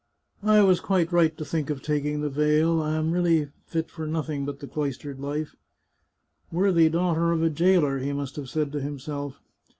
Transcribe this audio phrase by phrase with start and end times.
[0.41, 4.07] I was quite right to think of taking the veil— I am really fit for
[4.07, 5.55] nothing but the cloistered life.'
[6.51, 9.39] Worthy daughter of a jailer,' he must have said to himself.